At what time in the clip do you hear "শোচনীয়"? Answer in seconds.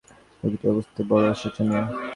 1.41-1.83